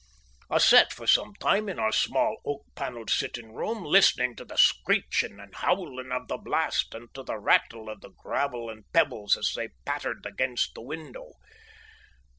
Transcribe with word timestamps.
I 0.49 0.57
sat 0.57 0.91
for 0.91 1.05
some 1.05 1.35
time 1.35 1.69
in 1.69 1.77
our 1.77 1.91
small, 1.91 2.37
oak 2.43 2.63
panelled 2.73 3.11
sitting 3.11 3.53
room 3.53 3.83
listening 3.85 4.35
to 4.37 4.43
the 4.45 4.57
screeching 4.57 5.39
and 5.39 5.53
howling 5.53 6.11
of 6.11 6.27
the 6.27 6.37
blast 6.37 6.95
and 6.95 7.13
to 7.13 7.21
the 7.21 7.37
rattle 7.37 7.87
of 7.87 8.01
the 8.01 8.09
gravel 8.09 8.67
and 8.71 8.91
pebbles 8.93 9.37
as 9.37 9.53
they 9.55 9.67
pattered 9.85 10.25
against 10.25 10.73
the 10.73 10.81
window. 10.81 11.33